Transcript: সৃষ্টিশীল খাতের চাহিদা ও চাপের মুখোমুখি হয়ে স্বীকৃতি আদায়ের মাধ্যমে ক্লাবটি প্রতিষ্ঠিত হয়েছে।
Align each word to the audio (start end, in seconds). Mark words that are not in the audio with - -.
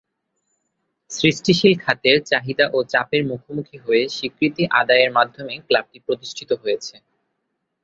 সৃষ্টিশীল 1.11 1.73
খাতের 1.83 2.17
চাহিদা 2.23 2.65
ও 2.73 2.79
চাপের 2.91 3.21
মুখোমুখি 3.29 3.77
হয়ে 3.85 4.03
স্বীকৃতি 4.15 4.63
আদায়ের 4.79 5.11
মাধ্যমে 5.17 5.53
ক্লাবটি 5.67 5.99
প্রতিষ্ঠিত 6.05 6.49
হয়েছে। 6.61 6.95